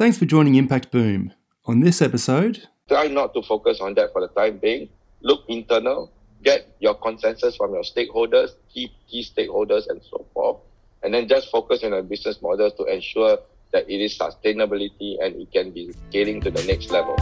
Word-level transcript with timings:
Thanks 0.00 0.16
for 0.16 0.24
joining 0.24 0.54
Impact 0.54 0.90
Boom. 0.90 1.34
On 1.66 1.80
this 1.80 2.00
episode, 2.00 2.66
try 2.88 3.08
not 3.08 3.34
to 3.34 3.42
focus 3.42 3.82
on 3.82 3.92
that 3.96 4.14
for 4.14 4.22
the 4.22 4.28
time 4.28 4.56
being. 4.56 4.88
Look 5.20 5.44
internal, 5.46 6.10
get 6.42 6.74
your 6.78 6.94
consensus 6.94 7.54
from 7.54 7.74
your 7.74 7.82
stakeholders, 7.82 8.52
key 8.72 8.90
key 9.10 9.22
stakeholders, 9.22 9.90
and 9.90 10.00
so 10.10 10.24
forth, 10.32 10.56
and 11.02 11.12
then 11.12 11.28
just 11.28 11.50
focus 11.50 11.84
on 11.84 11.92
a 11.92 12.02
business 12.02 12.40
model 12.40 12.70
to 12.70 12.84
ensure 12.84 13.40
that 13.72 13.90
it 13.90 14.00
is 14.00 14.16
sustainability 14.16 15.22
and 15.22 15.36
it 15.36 15.52
can 15.52 15.70
be 15.70 15.92
scaling 16.08 16.40
to 16.40 16.50
the 16.50 16.62
next 16.64 16.88
level. 16.88 17.14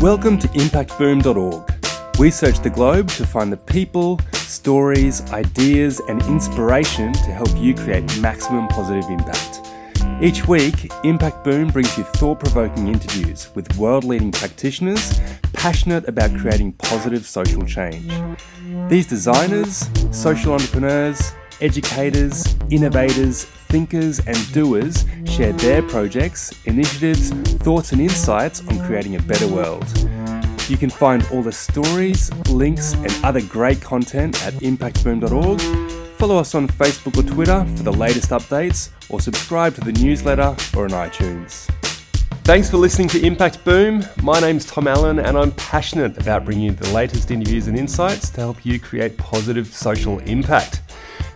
Welcome 0.00 0.38
to 0.38 0.48
ImpactBoom.org. 0.48 2.18
We 2.18 2.30
search 2.30 2.60
the 2.60 2.70
globe 2.70 3.10
to 3.10 3.26
find 3.26 3.52
the 3.52 3.58
people, 3.58 4.18
stories, 4.32 5.20
ideas, 5.32 6.00
and 6.08 6.22
inspiration 6.22 7.12
to 7.12 7.30
help 7.30 7.54
you 7.58 7.74
create 7.74 8.04
maximum 8.22 8.68
positive 8.68 9.10
impact. 9.10 9.71
Each 10.22 10.46
week, 10.46 10.88
Impact 11.02 11.42
Boom 11.42 11.66
brings 11.66 11.98
you 11.98 12.04
thought 12.04 12.38
provoking 12.38 12.86
interviews 12.86 13.52
with 13.56 13.76
world 13.76 14.04
leading 14.04 14.30
practitioners 14.30 15.20
passionate 15.52 16.06
about 16.08 16.32
creating 16.36 16.74
positive 16.74 17.26
social 17.26 17.66
change. 17.66 18.12
These 18.88 19.08
designers, 19.08 19.90
social 20.12 20.52
entrepreneurs, 20.52 21.32
educators, 21.60 22.54
innovators, 22.70 23.46
thinkers, 23.46 24.20
and 24.20 24.52
doers 24.52 25.04
share 25.24 25.54
their 25.54 25.82
projects, 25.82 26.52
initiatives, 26.66 27.30
thoughts, 27.64 27.90
and 27.90 28.00
insights 28.00 28.60
on 28.68 28.78
creating 28.86 29.16
a 29.16 29.22
better 29.22 29.48
world. 29.48 29.84
You 30.68 30.76
can 30.76 30.90
find 30.90 31.26
all 31.32 31.42
the 31.42 31.50
stories, 31.50 32.32
links, 32.48 32.92
and 32.92 33.12
other 33.24 33.40
great 33.40 33.80
content 33.80 34.40
at 34.46 34.54
impactboom.org 34.54 36.01
Follow 36.22 36.38
us 36.38 36.54
on 36.54 36.68
Facebook 36.68 37.18
or 37.18 37.28
Twitter 37.28 37.66
for 37.76 37.82
the 37.82 37.92
latest 37.92 38.30
updates, 38.30 38.90
or 39.08 39.20
subscribe 39.20 39.74
to 39.74 39.80
the 39.80 39.90
newsletter 39.90 40.54
or 40.76 40.84
on 40.84 40.90
iTunes. 40.90 41.66
Thanks 42.44 42.70
for 42.70 42.76
listening 42.76 43.08
to 43.08 43.26
Impact 43.26 43.64
Boom. 43.64 44.04
My 44.22 44.38
name's 44.38 44.64
Tom 44.64 44.86
Allen, 44.86 45.18
and 45.18 45.36
I'm 45.36 45.50
passionate 45.50 46.16
about 46.18 46.44
bringing 46.44 46.66
you 46.66 46.70
the 46.70 46.92
latest 46.92 47.32
interviews 47.32 47.66
and 47.66 47.76
insights 47.76 48.30
to 48.30 48.40
help 48.40 48.64
you 48.64 48.78
create 48.78 49.16
positive 49.16 49.66
social 49.66 50.20
impact. 50.20 50.82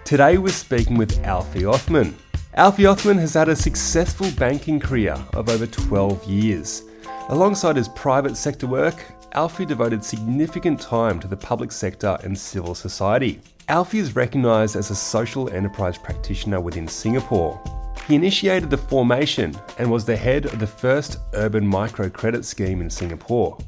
Today, 0.04 0.38
we're 0.38 0.50
speaking 0.50 0.96
with 0.96 1.18
Alfie 1.24 1.66
Othman. 1.66 2.14
Alfie 2.54 2.86
Othman 2.86 3.18
has 3.18 3.34
had 3.34 3.48
a 3.48 3.56
successful 3.56 4.30
banking 4.38 4.78
career 4.78 5.16
of 5.34 5.48
over 5.48 5.66
12 5.66 6.30
years. 6.30 6.84
Alongside 7.28 7.74
his 7.74 7.88
private 7.88 8.36
sector 8.36 8.68
work, 8.68 9.02
Alfie 9.36 9.66
devoted 9.66 10.02
significant 10.02 10.80
time 10.80 11.20
to 11.20 11.28
the 11.28 11.36
public 11.36 11.70
sector 11.70 12.16
and 12.22 12.36
civil 12.36 12.74
society. 12.74 13.38
Alfie 13.68 13.98
is 13.98 14.16
recognised 14.16 14.76
as 14.76 14.90
a 14.90 14.94
social 14.94 15.50
enterprise 15.50 15.98
practitioner 15.98 16.58
within 16.58 16.88
Singapore. 16.88 17.60
He 18.08 18.14
initiated 18.14 18.70
the 18.70 18.78
formation 18.78 19.54
and 19.78 19.90
was 19.90 20.06
the 20.06 20.16
head 20.16 20.46
of 20.46 20.58
the 20.58 20.66
first 20.66 21.18
urban 21.34 21.70
microcredit 21.70 22.46
scheme 22.46 22.80
in 22.80 22.88
Singapore. 22.88 23.58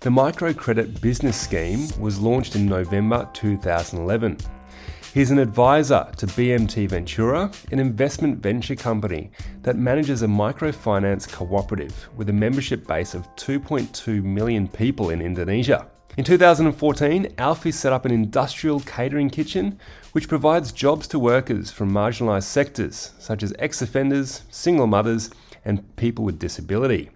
The 0.00 0.10
microcredit 0.10 1.00
business 1.00 1.40
scheme 1.40 1.88
was 1.98 2.20
launched 2.20 2.54
in 2.54 2.66
November 2.66 3.26
2011. 3.32 4.36
He's 5.16 5.30
an 5.30 5.38
advisor 5.38 6.06
to 6.18 6.26
BMT 6.26 6.90
Ventura, 6.90 7.50
an 7.72 7.78
investment 7.78 8.42
venture 8.42 8.76
company 8.76 9.30
that 9.62 9.74
manages 9.74 10.20
a 10.20 10.26
microfinance 10.26 11.26
cooperative 11.26 12.10
with 12.16 12.28
a 12.28 12.34
membership 12.34 12.86
base 12.86 13.14
of 13.14 13.26
2.2 13.36 14.22
million 14.22 14.68
people 14.68 15.08
in 15.08 15.22
Indonesia. 15.22 15.86
In 16.18 16.24
2014, 16.24 17.32
Alfie 17.38 17.72
set 17.72 17.94
up 17.94 18.04
an 18.04 18.12
industrial 18.12 18.80
catering 18.80 19.30
kitchen 19.30 19.78
which 20.12 20.28
provides 20.28 20.70
jobs 20.70 21.08
to 21.08 21.18
workers 21.18 21.70
from 21.70 21.90
marginalised 21.90 22.42
sectors 22.42 23.12
such 23.18 23.42
as 23.42 23.54
ex 23.58 23.80
offenders, 23.80 24.42
single 24.50 24.86
mothers, 24.86 25.30
and 25.64 25.96
people 25.96 26.26
with 26.26 26.38
disability. 26.38 27.08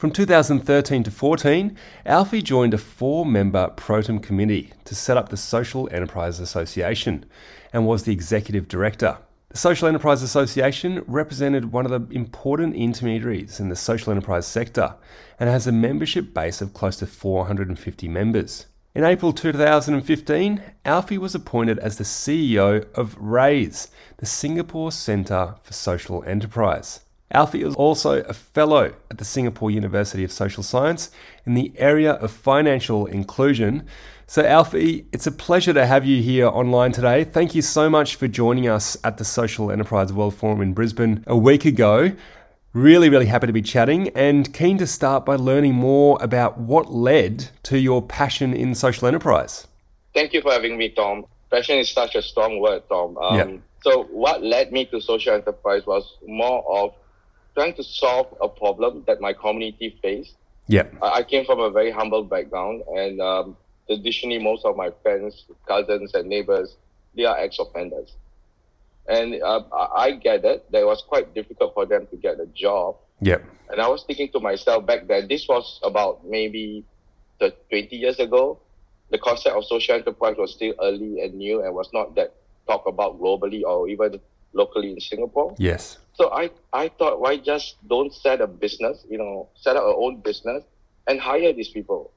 From 0.00 0.12
2013 0.12 1.02
to 1.02 1.10
14, 1.10 1.76
Alfie 2.06 2.40
joined 2.40 2.72
a 2.72 2.78
four 2.78 3.26
member 3.26 3.70
Protem 3.76 4.22
committee 4.22 4.72
to 4.86 4.94
set 4.94 5.18
up 5.18 5.28
the 5.28 5.36
Social 5.36 5.90
Enterprise 5.92 6.40
Association 6.40 7.26
and 7.70 7.86
was 7.86 8.04
the 8.04 8.12
executive 8.12 8.66
director. 8.66 9.18
The 9.50 9.58
Social 9.58 9.88
Enterprise 9.88 10.22
Association 10.22 11.04
represented 11.06 11.72
one 11.72 11.84
of 11.84 11.90
the 11.90 12.16
important 12.16 12.76
intermediaries 12.76 13.60
in 13.60 13.68
the 13.68 13.76
social 13.76 14.10
enterprise 14.10 14.46
sector 14.46 14.94
and 15.38 15.50
has 15.50 15.66
a 15.66 15.70
membership 15.70 16.32
base 16.32 16.62
of 16.62 16.72
close 16.72 16.96
to 16.96 17.06
450 17.06 18.08
members. 18.08 18.68
In 18.94 19.04
April 19.04 19.34
2015, 19.34 20.62
Alfie 20.86 21.18
was 21.18 21.34
appointed 21.34 21.78
as 21.78 21.98
the 21.98 22.04
CEO 22.04 22.90
of 22.94 23.18
RAISE, 23.18 23.88
the 24.16 24.24
Singapore 24.24 24.92
Centre 24.92 25.56
for 25.60 25.74
Social 25.74 26.24
Enterprise. 26.24 27.00
Alfie 27.32 27.62
is 27.62 27.76
also 27.76 28.22
a 28.22 28.32
fellow 28.32 28.92
at 29.08 29.18
the 29.18 29.24
Singapore 29.24 29.70
University 29.70 30.24
of 30.24 30.32
Social 30.32 30.64
Science 30.64 31.10
in 31.46 31.54
the 31.54 31.72
area 31.76 32.12
of 32.14 32.32
financial 32.32 33.06
inclusion. 33.06 33.86
So, 34.26 34.44
Alfie, 34.44 35.06
it's 35.12 35.28
a 35.28 35.32
pleasure 35.32 35.72
to 35.72 35.86
have 35.86 36.04
you 36.04 36.22
here 36.22 36.48
online 36.48 36.90
today. 36.90 37.22
Thank 37.22 37.54
you 37.54 37.62
so 37.62 37.88
much 37.88 38.16
for 38.16 38.26
joining 38.26 38.68
us 38.68 38.96
at 39.04 39.18
the 39.18 39.24
Social 39.24 39.70
Enterprise 39.70 40.12
World 40.12 40.34
Forum 40.34 40.60
in 40.60 40.72
Brisbane 40.72 41.22
a 41.28 41.36
week 41.36 41.64
ago. 41.64 42.12
Really, 42.72 43.08
really 43.08 43.26
happy 43.26 43.46
to 43.46 43.52
be 43.52 43.62
chatting 43.62 44.08
and 44.10 44.52
keen 44.52 44.78
to 44.78 44.86
start 44.86 45.24
by 45.24 45.36
learning 45.36 45.74
more 45.74 46.18
about 46.20 46.58
what 46.58 46.92
led 46.92 47.48
to 47.64 47.78
your 47.78 48.02
passion 48.02 48.54
in 48.54 48.74
social 48.74 49.06
enterprise. 49.06 49.68
Thank 50.14 50.32
you 50.32 50.42
for 50.42 50.50
having 50.50 50.76
me, 50.76 50.88
Tom. 50.88 51.26
Passion 51.50 51.78
is 51.78 51.90
such 51.90 52.16
a 52.16 52.22
strong 52.22 52.60
word, 52.60 52.82
Tom. 52.88 53.16
Um, 53.18 53.36
yeah. 53.36 53.56
So, 53.82 54.04
what 54.10 54.42
led 54.42 54.72
me 54.72 54.84
to 54.86 55.00
social 55.00 55.34
enterprise 55.34 55.86
was 55.86 56.16
more 56.26 56.64
of 56.68 56.94
trying 57.54 57.74
to 57.74 57.84
solve 57.84 58.34
a 58.40 58.48
problem 58.48 59.04
that 59.06 59.20
my 59.20 59.32
community 59.32 59.98
faced. 60.02 60.34
Yeah. 60.66 60.86
I, 61.02 61.22
came 61.24 61.44
from 61.44 61.58
a 61.60 61.70
very 61.70 61.90
humble 61.90 62.22
background, 62.22 62.82
and 62.96 63.20
um, 63.20 63.56
traditionally, 63.86 64.38
most 64.38 64.64
of 64.64 64.76
my 64.76 64.90
friends, 65.02 65.44
cousins, 65.66 66.14
and 66.14 66.28
neighbors, 66.28 66.76
they 67.16 67.24
are 67.24 67.36
ex-offenders. 67.38 68.12
And 69.08 69.42
uh, 69.42 69.62
I 69.72 70.12
gathered 70.12 70.62
that 70.70 70.80
it 70.80 70.86
was 70.86 71.02
quite 71.06 71.34
difficult 71.34 71.74
for 71.74 71.86
them 71.86 72.06
to 72.10 72.16
get 72.16 72.38
a 72.38 72.46
job. 72.46 72.96
Yeah. 73.20 73.38
And 73.68 73.80
I 73.80 73.88
was 73.88 74.04
thinking 74.04 74.30
to 74.32 74.40
myself 74.40 74.86
back 74.86 75.08
then, 75.08 75.26
this 75.28 75.48
was 75.48 75.80
about 75.82 76.24
maybe 76.24 76.84
20 77.40 77.96
years 77.96 78.20
ago. 78.20 78.60
The 79.10 79.18
concept 79.18 79.56
of 79.56 79.64
social 79.64 79.96
enterprise 79.96 80.36
was 80.38 80.52
still 80.52 80.74
early 80.80 81.20
and 81.22 81.34
new 81.34 81.62
and 81.64 81.74
was 81.74 81.90
not 81.92 82.14
that 82.14 82.34
talked 82.68 82.86
about 82.88 83.20
globally 83.20 83.62
or 83.64 83.88
even 83.88 84.20
locally 84.52 84.92
in 84.92 85.00
Singapore. 85.00 85.54
Yes. 85.58 85.98
So 86.14 86.30
I, 86.32 86.50
I 86.72 86.88
thought, 86.88 87.20
why 87.20 87.38
just 87.38 87.76
don't 87.88 88.12
set 88.12 88.40
a 88.40 88.46
business, 88.46 89.04
you 89.08 89.18
know, 89.18 89.48
set 89.54 89.76
up 89.76 89.84
our 89.84 89.94
own 89.94 90.20
business 90.20 90.64
and 91.06 91.20
hire 91.20 91.52
these 91.52 91.68
people? 91.68 92.12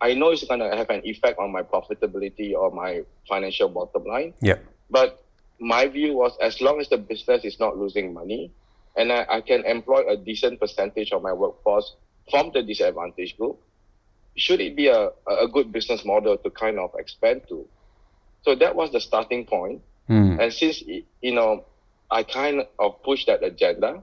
I 0.00 0.12
know 0.14 0.30
it's 0.30 0.44
going 0.44 0.60
to 0.60 0.76
have 0.76 0.90
an 0.90 1.00
effect 1.04 1.38
on 1.38 1.52
my 1.52 1.62
profitability 1.62 2.54
or 2.54 2.70
my 2.70 3.02
financial 3.28 3.68
bottom 3.68 4.04
line. 4.04 4.34
Yeah. 4.42 4.58
But 4.90 5.24
my 5.58 5.86
view 5.86 6.14
was 6.14 6.36
as 6.42 6.60
long 6.60 6.80
as 6.80 6.88
the 6.88 6.98
business 6.98 7.44
is 7.44 7.58
not 7.58 7.78
losing 7.78 8.12
money 8.12 8.52
and 8.96 9.12
I, 9.12 9.26
I 9.28 9.40
can 9.40 9.64
employ 9.64 10.08
a 10.08 10.16
decent 10.16 10.60
percentage 10.60 11.12
of 11.12 11.22
my 11.22 11.32
workforce 11.32 11.96
from 12.30 12.50
the 12.52 12.62
disadvantaged 12.62 13.36
group, 13.38 13.60
should 14.36 14.60
it 14.60 14.76
be 14.76 14.88
a, 14.88 15.10
a 15.26 15.48
good 15.48 15.72
business 15.72 16.04
model 16.04 16.36
to 16.38 16.50
kind 16.50 16.78
of 16.78 16.90
expand 16.98 17.42
to? 17.48 17.66
So 18.42 18.54
that 18.56 18.74
was 18.74 18.92
the 18.92 19.00
starting 19.00 19.44
point. 19.46 19.82
Mm. 20.08 20.40
And 20.40 20.52
since, 20.52 20.82
you 20.82 21.34
know, 21.34 21.64
I 22.10 22.22
kind 22.22 22.62
of 22.78 23.02
pushed 23.02 23.26
that 23.26 23.42
agenda. 23.42 24.02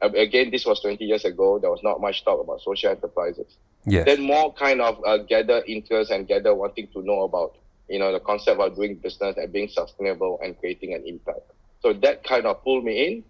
Again, 0.00 0.50
this 0.50 0.66
was 0.66 0.80
20 0.80 1.04
years 1.04 1.24
ago. 1.24 1.58
There 1.58 1.70
was 1.70 1.82
not 1.82 2.00
much 2.00 2.24
talk 2.24 2.40
about 2.40 2.60
social 2.60 2.90
enterprises. 2.90 3.56
Yes. 3.86 4.06
Then 4.06 4.22
more 4.22 4.52
kind 4.52 4.80
of 4.80 5.02
uh, 5.04 5.18
gather 5.18 5.62
interest 5.66 6.10
and 6.10 6.26
gather 6.26 6.54
wanting 6.54 6.88
to 6.88 7.02
know 7.02 7.22
about, 7.22 7.56
you 7.88 7.98
know, 7.98 8.12
the 8.12 8.20
concept 8.20 8.60
of 8.60 8.74
doing 8.76 8.96
business 8.96 9.36
and 9.36 9.52
being 9.52 9.68
sustainable 9.68 10.40
and 10.42 10.58
creating 10.58 10.94
an 10.94 11.04
impact. 11.06 11.40
So 11.80 11.92
that 11.92 12.24
kind 12.24 12.46
of 12.46 12.62
pulled 12.64 12.84
me 12.84 13.06
in. 13.06 13.24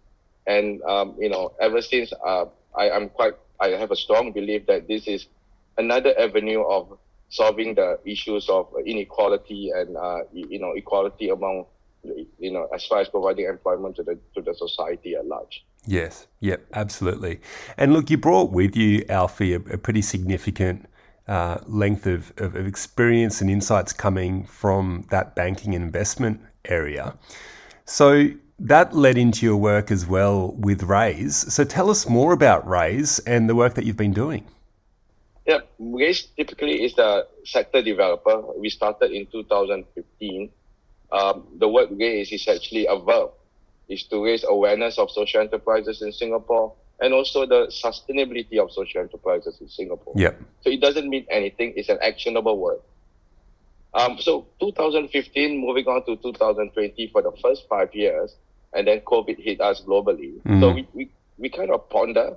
And, 0.46 0.82
um, 0.82 1.16
you 1.18 1.28
know, 1.28 1.54
ever 1.60 1.80
since 1.82 2.12
uh, 2.24 2.46
I, 2.76 2.90
I'm 2.90 3.08
quite, 3.08 3.34
I 3.60 3.68
have 3.68 3.90
a 3.90 3.96
strong 3.96 4.32
belief 4.32 4.66
that 4.66 4.88
this 4.88 5.06
is 5.06 5.26
another 5.78 6.14
avenue 6.18 6.62
of 6.62 6.98
solving 7.30 7.74
the 7.74 7.98
issues 8.04 8.48
of 8.48 8.68
inequality 8.86 9.70
and, 9.74 9.96
uh, 9.96 10.20
you 10.32 10.58
know, 10.58 10.72
equality 10.72 11.30
among 11.30 11.66
you 12.38 12.52
know, 12.52 12.68
as 12.74 12.86
far 12.86 13.00
as 13.00 13.08
providing 13.08 13.46
employment 13.46 13.96
to 13.96 14.02
the 14.02 14.18
to 14.34 14.42
the 14.42 14.54
society 14.54 15.14
at 15.14 15.26
large. 15.26 15.64
Yes, 15.86 16.26
yep, 16.40 16.64
absolutely. 16.72 17.40
And 17.76 17.92
look, 17.92 18.10
you 18.10 18.16
brought 18.16 18.50
with 18.52 18.74
you, 18.76 19.04
Alfie, 19.08 19.52
a, 19.52 19.56
a 19.56 19.78
pretty 19.78 20.00
significant 20.00 20.88
uh, 21.28 21.58
length 21.66 22.06
of, 22.06 22.32
of, 22.38 22.54
of, 22.54 22.66
experience 22.66 23.40
and 23.40 23.50
insights 23.50 23.92
coming 23.92 24.44
from 24.44 25.06
that 25.10 25.34
banking 25.34 25.74
and 25.74 25.84
investment 25.84 26.40
area. 26.66 27.16
So 27.86 28.28
that 28.58 28.94
led 28.94 29.16
into 29.16 29.46
your 29.46 29.56
work 29.56 29.90
as 29.90 30.06
well 30.06 30.52
with 30.52 30.82
RAISE. 30.82 31.52
So 31.52 31.64
tell 31.64 31.90
us 31.90 32.08
more 32.08 32.32
about 32.32 32.66
RAISE 32.66 33.20
and 33.20 33.48
the 33.48 33.54
work 33.54 33.74
that 33.74 33.84
you've 33.84 33.96
been 33.96 34.12
doing. 34.12 34.46
Yeah, 35.46 35.60
RAISE 35.78 36.28
typically 36.36 36.84
is 36.84 36.94
the 36.94 37.26
sector 37.44 37.82
developer. 37.82 38.42
We 38.58 38.70
started 38.70 39.10
in 39.10 39.26
2015 39.26 40.50
um, 41.12 41.46
the 41.58 41.68
word 41.68 41.88
raise 41.92 42.32
is 42.32 42.46
actually 42.48 42.86
a 42.86 42.98
verb. 42.98 43.30
Is 43.88 44.04
to 44.04 44.24
raise 44.24 44.44
awareness 44.48 44.98
of 44.98 45.10
social 45.10 45.42
enterprises 45.42 46.00
in 46.00 46.10
Singapore 46.10 46.72
and 47.00 47.12
also 47.12 47.44
the 47.44 47.70
sustainability 47.84 48.58
of 48.58 48.72
social 48.72 49.02
enterprises 49.02 49.58
in 49.60 49.68
Singapore. 49.68 50.14
Yep. 50.16 50.40
So 50.62 50.70
it 50.70 50.80
doesn't 50.80 51.08
mean 51.08 51.26
anything. 51.30 51.74
It's 51.76 51.90
an 51.90 51.98
actionable 52.00 52.58
word. 52.58 52.78
Um, 53.92 54.16
so 54.18 54.46
2015, 54.60 55.60
moving 55.60 55.86
on 55.86 56.04
to 56.06 56.16
2020 56.16 57.10
for 57.12 57.20
the 57.22 57.32
first 57.42 57.64
five 57.68 57.94
years, 57.94 58.34
and 58.72 58.88
then 58.88 59.00
COVID 59.00 59.38
hit 59.38 59.60
us 59.60 59.82
globally. 59.86 60.40
Mhm. 60.42 60.60
So 60.60 60.72
we, 60.72 60.88
we, 60.94 61.10
we 61.38 61.50
kind 61.50 61.70
of 61.70 61.88
ponder 61.90 62.36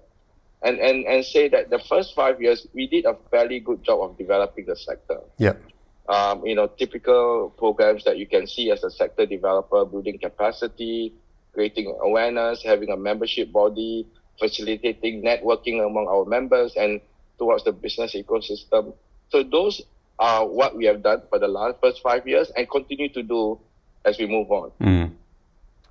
and, 0.62 0.80
and, 0.80 1.06
and 1.06 1.24
say 1.26 1.50
that 1.50 1.70
the 1.70 1.80
first 1.88 2.16
five 2.16 2.42
years, 2.42 2.68
we 2.74 2.88
did 2.88 3.06
a 3.06 3.16
fairly 3.32 3.60
good 3.60 3.84
job 3.84 4.02
of 4.02 4.18
developing 4.18 4.66
the 4.66 4.76
sector. 4.76 5.22
Yep. 5.38 5.62
Um, 6.10 6.46
you 6.46 6.56
know, 6.56 6.68
typical 6.68 7.54
programs 7.58 8.06
that 8.06 8.18
you 8.18 8.28
can 8.28 8.48
see 8.48 8.72
as 8.72 8.84
a 8.84 8.90
sector 8.90 9.26
developer, 9.26 9.84
building 9.84 10.18
capacity, 10.18 11.14
creating 11.54 11.94
awareness, 12.02 12.64
having 12.64 12.92
a 12.92 12.98
membership 12.98 13.52
body, 13.52 14.08
facilitating 14.40 15.22
networking 15.22 15.86
among 15.86 16.08
our 16.08 16.24
members 16.24 16.74
and 16.78 17.02
towards 17.38 17.64
the 17.64 17.72
business 17.72 18.16
ecosystem. 18.16 18.94
So 19.30 19.44
those 19.44 19.82
are 20.20 20.48
what 20.48 20.76
we 20.76 20.86
have 20.86 21.04
done 21.04 21.24
for 21.30 21.40
the 21.40 21.48
last 21.48 21.78
first 21.82 22.02
five 22.02 22.28
years 22.28 22.52
and 22.56 22.70
continue 22.70 23.10
to 23.10 23.24
do 23.24 23.60
as 24.06 24.18
we 24.18 24.26
move 24.28 24.52
on. 24.52 24.72
Mm. 24.82 25.12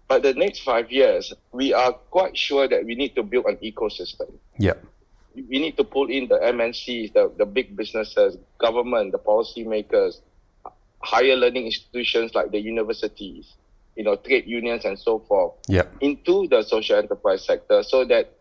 But 0.08 0.22
the 0.22 0.34
next 0.34 0.60
five 0.60 0.90
years, 0.90 1.32
we 1.52 1.72
are 1.72 1.92
quite 1.92 2.36
sure 2.36 2.68
that 2.68 2.84
we 2.84 2.94
need 2.94 3.14
to 3.16 3.22
build 3.22 3.46
an 3.46 3.56
ecosystem. 3.56 4.32
Yep. 4.58 4.84
We 5.36 5.58
need 5.58 5.76
to 5.76 5.84
pull 5.84 6.08
in 6.08 6.28
the 6.28 6.36
MNCs, 6.38 7.12
the, 7.12 7.30
the 7.36 7.44
big 7.44 7.76
businesses, 7.76 8.38
government, 8.58 9.12
the 9.12 9.18
policymakers, 9.18 10.20
higher 11.02 11.36
learning 11.36 11.66
institutions 11.66 12.34
like 12.34 12.50
the 12.50 12.58
universities, 12.60 13.54
you 13.96 14.04
know, 14.04 14.16
trade 14.16 14.46
unions 14.46 14.84
and 14.84 14.98
so 14.98 15.18
forth 15.28 15.52
Yep. 15.68 15.96
into 16.00 16.48
the 16.48 16.62
social 16.62 16.96
enterprise 16.96 17.44
sector 17.44 17.82
so 17.82 18.04
that 18.06 18.32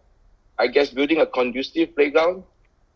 I 0.57 0.67
guess 0.67 0.89
building 0.89 1.19
a 1.19 1.25
conducive 1.25 1.95
playground 1.95 2.43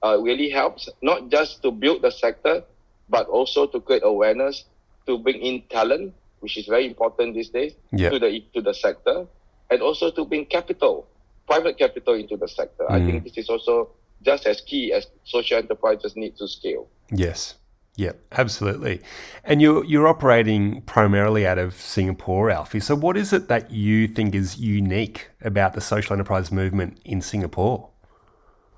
uh, 0.02 0.18
really 0.22 0.50
helps, 0.50 0.88
not 1.02 1.30
just 1.30 1.62
to 1.64 1.72
build 1.72 2.02
the 2.02 2.12
sector, 2.12 2.64
but 3.10 3.28
also 3.28 3.68
to 3.68 3.82
create 3.82 4.04
awareness, 4.06 4.64
to 5.08 5.18
bring 5.18 5.42
in 5.42 5.64
talent, 5.70 6.14
which 6.40 6.58
is 6.58 6.68
very 6.68 6.86
important 6.88 7.36
these 7.36 7.50
days, 7.50 7.74
Yep. 7.92 8.12
to 8.14 8.20
the 8.20 8.40
to 8.54 8.62
the 8.62 8.74
sector, 8.74 9.28
and 9.70 9.82
also 9.82 10.10
to 10.12 10.24
bring 10.24 10.46
capital, 10.46 11.06
private 11.50 11.80
capital 11.80 12.14
into 12.14 12.38
the 12.38 12.48
sector. 12.48 12.86
I 12.90 13.04
think 13.04 13.24
this 13.24 13.38
is 13.38 13.50
also 13.50 13.90
just 14.22 14.46
as 14.46 14.62
key 14.62 14.94
as 14.94 15.08
social 15.24 15.58
enterprises 15.58 16.16
need 16.16 16.38
to 16.38 16.48
scale. 16.48 16.88
Yes. 17.12 17.56
Yep, 17.96 18.18
absolutely. 18.32 19.02
And 19.44 19.62
you're 19.62 19.84
you're 19.84 20.08
operating 20.08 20.84
primarily 20.84 21.46
out 21.46 21.58
of 21.58 21.74
Singapore, 21.74 22.50
Alfie. 22.50 22.80
So 22.80 22.96
what 22.96 23.18
is 23.18 23.34
it 23.34 23.50
that 23.50 23.72
you 23.72 24.08
think 24.08 24.36
is 24.36 24.58
unique 24.58 25.30
about 25.42 25.74
the 25.74 25.82
social 25.82 26.14
enterprise 26.14 26.50
movement 26.52 27.02
in 27.04 27.20
Singapore? 27.20 27.90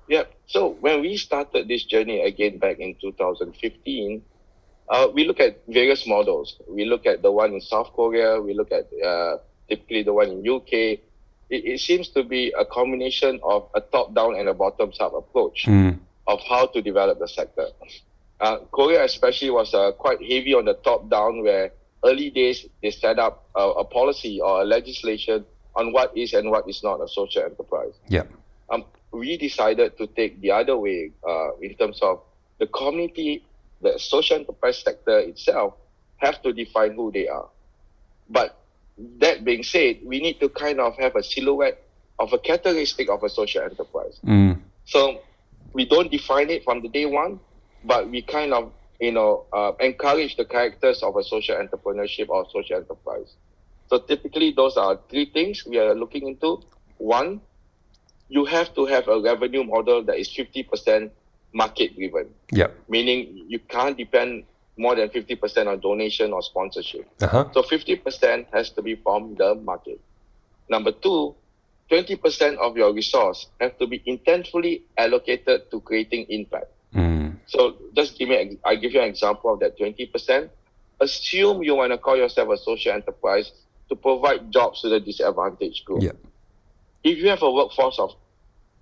Yeah. 0.08 0.24
So 0.46 0.60
when 0.80 1.02
we 1.02 1.16
started 1.16 1.68
this 1.68 1.84
journey 1.84 2.18
again 2.24 2.58
back 2.58 2.78
in 2.80 2.96
2015, 3.00 4.22
uh, 4.88 5.08
we 5.14 5.24
look 5.24 5.40
at 5.40 5.62
various 5.68 6.06
models. 6.06 6.56
We 6.66 6.84
look 6.86 7.06
at 7.06 7.22
the 7.22 7.30
one 7.30 7.52
in 7.52 7.60
South 7.60 7.92
Korea. 7.92 8.40
We 8.40 8.54
look 8.54 8.72
at 8.72 8.88
uh, 9.06 9.36
typically 9.68 10.02
the 10.02 10.14
one 10.14 10.28
in 10.30 10.48
UK. 10.56 10.98
It, 11.54 11.62
it 11.72 11.80
seems 11.80 12.08
to 12.16 12.24
be 12.24 12.42
a 12.58 12.64
combination 12.64 13.38
of 13.44 13.68
a 13.74 13.80
top-down 13.94 14.32
and 14.38 14.48
a 14.48 14.54
bottom-up 14.62 15.12
approach 15.22 15.58
Mm. 15.66 15.98
of 16.26 16.38
how 16.48 16.66
to 16.74 16.78
develop 16.90 17.18
the 17.18 17.28
sector. 17.28 17.66
Uh, 18.40 18.56
Korea 18.72 19.04
especially 19.04 19.50
was 19.50 19.72
uh, 19.74 19.92
quite 20.04 20.20
heavy 20.32 20.54
on 20.54 20.64
the 20.64 20.74
top-down, 20.88 21.42
where 21.46 21.70
early 22.04 22.30
days 22.30 22.66
they 22.82 22.90
set 22.90 23.18
up 23.18 23.34
a, 23.54 23.64
a 23.82 23.84
policy 23.84 24.40
or 24.40 24.62
a 24.62 24.64
legislation 24.64 25.44
on 25.76 25.92
what 25.92 26.16
is 26.16 26.32
and 26.32 26.50
what 26.50 26.64
is 26.68 26.82
not 26.82 26.96
a 27.00 27.08
social 27.08 27.42
enterprise 27.50 27.94
Yep. 28.08 28.26
um, 28.70 28.84
we 29.12 29.36
decided 29.36 29.96
to 29.98 30.06
take 30.18 30.40
the 30.40 30.50
other 30.50 30.76
way 30.76 31.12
uh, 31.28 31.50
in 31.60 31.74
terms 31.76 31.98
of 32.02 32.20
the 32.58 32.66
community, 32.66 33.44
the 33.80 33.98
social 33.98 34.36
enterprise 34.38 34.78
sector 34.78 35.18
itself 35.20 35.74
have 36.16 36.40
to 36.42 36.52
define 36.52 36.92
who 36.94 37.10
they 37.12 37.28
are. 37.28 37.48
But 38.28 38.56
that 39.18 39.44
being 39.44 39.62
said, 39.62 40.00
we 40.04 40.20
need 40.20 40.40
to 40.40 40.48
kind 40.48 40.80
of 40.80 40.96
have 40.98 41.16
a 41.16 41.22
silhouette 41.22 41.82
of 42.18 42.32
a 42.32 42.38
characteristic 42.38 43.08
of 43.10 43.22
a 43.22 43.28
social 43.28 43.62
enterprise. 43.62 44.18
Mm. 44.24 44.60
So 44.84 45.20
we 45.72 45.86
don't 45.86 46.10
define 46.10 46.50
it 46.50 46.64
from 46.64 46.82
the 46.82 46.88
day 46.88 47.06
one, 47.06 47.40
but 47.84 48.08
we 48.10 48.22
kind 48.22 48.52
of, 48.52 48.72
you 49.00 49.12
know, 49.12 49.46
uh, 49.52 49.72
encourage 49.80 50.36
the 50.36 50.44
characters 50.44 51.02
of 51.02 51.16
a 51.16 51.24
social 51.24 51.56
entrepreneurship 51.56 52.28
or 52.28 52.46
social 52.52 52.76
enterprise. 52.76 53.34
So 53.88 53.98
typically, 53.98 54.52
those 54.52 54.76
are 54.76 54.98
three 55.10 55.26
things 55.26 55.64
we 55.66 55.78
are 55.78 55.94
looking 55.94 56.28
into. 56.28 56.62
One, 56.98 57.40
you 58.28 58.44
have 58.44 58.74
to 58.74 58.86
have 58.86 59.08
a 59.08 59.20
revenue 59.20 59.64
model 59.64 60.02
that 60.04 60.18
is 60.18 60.28
50% 60.28 61.10
market 61.52 61.94
driven, 61.96 62.28
Yep. 62.52 62.74
meaning 62.88 63.44
you 63.48 63.58
can't 63.58 63.96
depend 63.96 64.44
more 64.76 64.96
than 64.96 65.08
50% 65.08 65.66
on 65.66 65.80
donation 65.80 66.32
or 66.32 66.42
sponsorship. 66.42 67.08
Uh 67.20 67.26
huh. 67.26 67.44
So 67.52 67.62
50% 67.62 68.46
has 68.52 68.70
to 68.70 68.82
be 68.82 68.96
from 68.96 69.34
the 69.36 69.54
market. 69.54 70.00
Number 70.68 70.92
two, 70.92 71.34
20% 71.90 72.56
of 72.56 72.76
your 72.76 72.92
resource 72.94 73.48
have 73.60 73.78
to 73.78 73.86
be 73.86 74.00
intentfully 74.00 74.82
allocated 74.96 75.70
to 75.70 75.80
creating 75.80 76.26
impact. 76.30 76.72
Mm. 76.94 77.36
So 77.46 77.76
just 77.94 78.18
give 78.18 78.30
me, 78.30 78.58
I 78.64 78.76
give 78.76 78.92
you 78.92 79.00
an 79.00 79.08
example 79.08 79.52
of 79.52 79.60
that 79.60 79.78
20%. 79.78 80.48
Assume 81.00 81.62
you 81.62 81.74
want 81.74 81.92
to 81.92 81.98
call 81.98 82.16
yourself 82.16 82.48
a 82.50 82.56
social 82.56 82.92
enterprise 82.92 83.52
to 83.88 83.96
provide 83.96 84.50
jobs 84.50 84.80
to 84.82 84.88
the 84.88 85.00
disadvantaged 85.00 85.84
group. 85.84 86.02
Yep. 86.02 86.16
If 87.04 87.18
you 87.18 87.28
have 87.28 87.42
a 87.42 87.50
workforce 87.50 87.98
of 87.98 88.10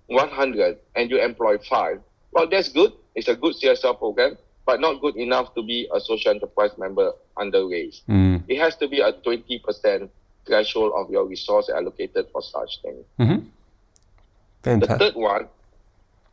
100 0.07 0.77
and 0.95 1.09
you 1.09 1.19
employ 1.19 1.57
five, 1.57 1.99
well, 2.31 2.47
that's 2.47 2.69
good. 2.69 2.93
It's 3.15 3.27
a 3.27 3.35
good 3.35 3.55
CSR 3.55 3.97
program, 3.97 4.37
but 4.65 4.79
not 4.79 5.01
good 5.01 5.15
enough 5.15 5.53
to 5.55 5.63
be 5.63 5.87
a 5.93 5.99
social 5.99 6.31
enterprise 6.31 6.71
member 6.77 7.13
under 7.37 7.67
RAISE 7.67 8.01
Mm. 8.07 8.43
it 8.47 8.57
has 8.59 8.75
to 8.77 8.87
be 8.87 8.99
a 9.01 9.11
20% 9.13 10.09
threshold 10.45 10.93
of 10.95 11.09
your 11.11 11.25
resource 11.25 11.69
allocated 11.69 12.25
for 12.31 12.41
such 12.41 12.81
things. 12.81 13.05
Mm-hmm. 13.19 14.79
The 14.79 14.87
third 14.97 15.15
one 15.15 15.47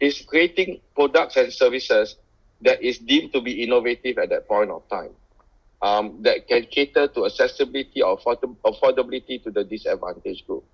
is 0.01 0.21
creating 0.23 0.81
products 0.95 1.37
and 1.37 1.53
services 1.53 2.17
that 2.63 2.83
is 2.83 2.99
deemed 2.99 3.33
to 3.33 3.41
be 3.41 3.63
innovative 3.63 4.19
at 4.19 4.31
that 4.31 4.49
point 4.49 4.71
of 4.71 4.87
time. 4.89 5.11
Um, 5.81 6.23
that 6.23 6.49
can 6.49 6.65
cater 6.67 7.07
to 7.07 7.27
accessibility 7.27 8.03
or 8.03 8.15
afford- 8.15 8.41
affordability 8.65 9.43
to 9.45 9.51
the 9.51 9.63
disadvantaged 9.63 10.47
group. 10.47 10.65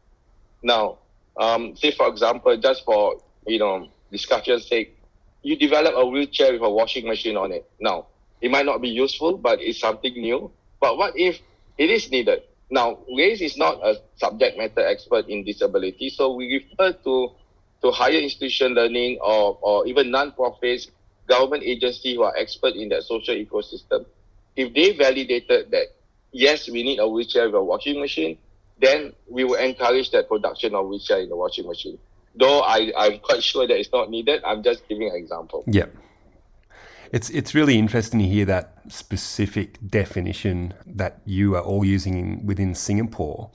Now, 0.62 0.99
um, 1.39 1.77
say 1.77 1.91
for 1.91 2.09
example, 2.09 2.56
just 2.56 2.85
for 2.85 3.21
you 3.47 3.59
know 3.59 3.89
discussion's 4.11 4.67
sake, 4.67 4.97
you 5.44 5.56
develop 5.56 5.94
a 5.96 6.05
wheelchair 6.05 6.53
with 6.53 6.63
a 6.63 6.70
washing 6.70 7.06
machine 7.06 7.36
on 7.36 7.53
it. 7.53 7.70
Now, 7.79 8.06
it 8.41 8.51
might 8.51 8.67
not 8.67 8.81
be 8.81 8.89
useful, 8.89 9.39
but 9.39 9.60
it's 9.60 9.79
something 9.79 10.13
new. 10.13 10.51
But 10.81 10.98
what 10.98 11.13
if 11.17 11.39
it 11.79 11.91
is 11.91 12.10
needed? 12.10 12.43
Now, 12.70 12.98
RAISE 13.15 13.43
is 13.43 13.56
not 13.56 13.79
a 13.84 14.01
subject 14.17 14.58
matter 14.58 14.84
expert 14.84 15.29
in 15.29 15.44
disability, 15.44 16.08
so 16.10 16.34
we 16.34 16.65
refer 16.65 16.93
to 17.05 17.31
to 17.82 17.91
higher 17.91 18.19
institution 18.19 18.72
learning 18.72 19.19
or, 19.20 19.58
or 19.60 19.86
even 19.86 20.10
non-profits, 20.10 20.89
government 21.29 21.63
agency 21.63 22.15
who 22.15 22.22
are 22.22 22.34
expert 22.34 22.74
in 22.74 22.89
that 22.89 23.03
social 23.03 23.34
ecosystem. 23.34 24.06
If 24.56 24.72
they 24.72 24.96
validated 24.96 25.70
that, 25.70 25.89
yes, 26.32 26.70
we 26.70 26.82
need 26.82 26.98
a 26.98 27.06
wheelchair 27.06 27.44
with 27.46 27.56
a 27.56 27.63
washing 27.63 28.01
machine, 28.01 28.39
then 28.81 29.13
we 29.29 29.44
will 29.44 29.56
encourage 29.56 30.10
that 30.13 30.29
production 30.29 30.74
of 30.74 30.89
wheelchair 30.89 31.20
in 31.20 31.29
the 31.29 31.36
washing 31.36 31.67
machine. 31.67 31.98
Though 32.36 32.60
I, 32.60 32.93
I'm 32.96 33.19
quite 33.20 33.43
sure 33.43 33.67
that 33.67 33.79
it's 33.79 33.93
not 33.93 34.10
needed, 34.10 34.43
I'm 34.44 34.62
just 34.62 34.88
giving 34.88 35.08
an 35.08 35.17
example. 35.17 35.64
Yeah. 35.67 35.86
It's 37.12 37.31
it's 37.31 37.55
really 37.55 37.79
interesting 37.79 38.19
to 38.20 38.26
hear 38.26 38.44
that 38.46 38.79
specific 38.88 39.79
definition 39.88 40.74
that 40.84 41.20
you 41.24 41.55
are 41.55 41.62
all 41.62 41.84
using 41.84 42.19
in, 42.19 42.46
within 42.46 42.74
Singapore. 42.74 43.50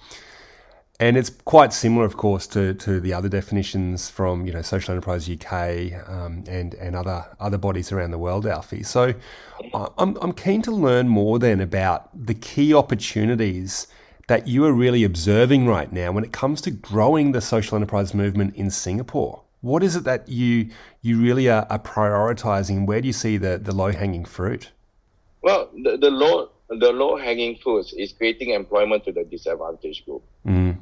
And 1.02 1.16
it's 1.18 1.30
quite 1.30 1.72
similar, 1.72 2.06
of 2.06 2.18
course, 2.18 2.46
to, 2.48 2.74
to 2.74 3.00
the 3.00 3.14
other 3.14 3.30
definitions 3.30 4.10
from 4.10 4.46
you 4.46 4.54
know 4.54 4.62
Social 4.62 4.94
Enterprise 4.94 5.30
UK 5.30 5.54
um, 6.10 6.44
and 6.48 6.74
and 6.76 6.96
other 6.96 7.26
other 7.40 7.58
bodies 7.58 7.92
around 7.92 8.12
the 8.12 8.18
world, 8.18 8.46
Alfie. 8.46 8.84
So 8.84 9.14
I- 9.74 9.88
I'm 9.98 10.18
I'm 10.22 10.32
keen 10.34 10.62
to 10.64 10.72
learn 10.72 11.10
more 11.10 11.38
then 11.40 11.60
about 11.60 12.10
the 12.26 12.34
key 12.36 12.74
opportunities 12.74 13.88
that 14.30 14.48
you 14.48 14.64
are 14.64 14.72
really 14.72 15.04
observing 15.04 15.66
right 15.66 15.92
now 15.92 16.12
when 16.12 16.24
it 16.24 16.32
comes 16.32 16.62
to 16.62 16.70
growing 16.70 17.32
the 17.32 17.42
social 17.42 17.76
enterprise 17.76 18.14
movement 18.14 18.56
in 18.56 18.70
Singapore. 18.70 19.42
What 19.62 19.82
is 19.82 19.96
it 19.96 20.04
that 20.04 20.30
you 20.30 20.70
you 21.02 21.20
really 21.20 21.50
are, 21.50 21.66
are 21.70 21.80
prioritizing? 21.80 22.86
Where 22.86 23.02
do 23.02 23.08
you 23.08 23.14
see 23.14 23.38
the, 23.38 23.58
the 23.58 23.74
low 23.74 23.92
hanging 23.92 24.26
fruit? 24.26 24.70
Well, 25.42 25.70
the, 25.84 25.98
the 25.98 26.12
low 26.12 26.52
the 26.70 26.92
low 26.92 27.18
hanging 27.18 27.58
fruit 27.58 27.92
is 27.98 28.14
creating 28.14 28.52
employment 28.52 29.04
to 29.06 29.12
the 29.12 29.24
disadvantaged 29.24 30.06
group. 30.06 30.22
Mm. 30.46 30.78